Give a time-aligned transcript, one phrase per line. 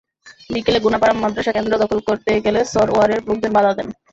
[0.49, 3.87] বিকেলে ঘোনাপাড়া মাদ্রাসা কেন্দ্র দখল করতে গেলে সরওয়ারের লোকজন বাধা দেন।